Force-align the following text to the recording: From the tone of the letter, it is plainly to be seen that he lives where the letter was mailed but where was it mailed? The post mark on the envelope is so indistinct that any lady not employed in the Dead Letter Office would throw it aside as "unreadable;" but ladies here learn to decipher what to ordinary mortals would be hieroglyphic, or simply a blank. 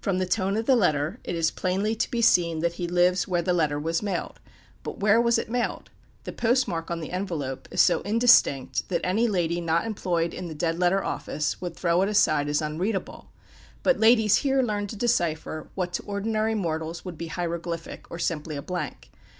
From 0.00 0.18
the 0.18 0.26
tone 0.26 0.56
of 0.56 0.66
the 0.66 0.74
letter, 0.74 1.20
it 1.22 1.36
is 1.36 1.52
plainly 1.52 1.94
to 1.94 2.10
be 2.10 2.20
seen 2.20 2.58
that 2.62 2.72
he 2.82 2.88
lives 2.88 3.28
where 3.28 3.42
the 3.42 3.52
letter 3.52 3.78
was 3.78 4.02
mailed 4.02 4.40
but 4.82 4.98
where 4.98 5.20
was 5.20 5.38
it 5.38 5.48
mailed? 5.48 5.88
The 6.24 6.32
post 6.32 6.66
mark 6.66 6.90
on 6.90 6.98
the 6.98 7.12
envelope 7.12 7.68
is 7.70 7.80
so 7.80 8.00
indistinct 8.00 8.88
that 8.88 9.00
any 9.04 9.28
lady 9.28 9.60
not 9.60 9.86
employed 9.86 10.34
in 10.34 10.48
the 10.48 10.52
Dead 10.56 10.80
Letter 10.80 11.04
Office 11.04 11.60
would 11.60 11.76
throw 11.76 12.02
it 12.02 12.08
aside 12.08 12.48
as 12.48 12.60
"unreadable;" 12.60 13.30
but 13.84 14.00
ladies 14.00 14.38
here 14.38 14.62
learn 14.62 14.88
to 14.88 14.96
decipher 14.96 15.68
what 15.76 15.92
to 15.92 16.02
ordinary 16.02 16.56
mortals 16.56 17.04
would 17.04 17.16
be 17.16 17.28
hieroglyphic, 17.28 18.10
or 18.10 18.18
simply 18.18 18.56
a 18.56 18.62
blank. 18.62 19.12